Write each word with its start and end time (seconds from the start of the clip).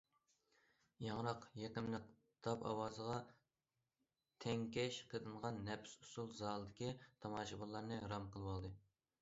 ياڭراق، 1.07 1.43
يېقىملىق 1.63 2.07
داپ 2.47 2.65
ئاۋازىغا 2.69 3.19
تەڭكەش 4.47 4.97
قىلىنغان 5.13 5.63
نەپىس 5.69 5.95
ئۇسسۇل 5.99 6.35
زالدىكى 6.41 6.91
تاماشىبىنلارنى 7.27 8.05
رام 8.15 8.27
قىلىۋالدى. 8.37 8.75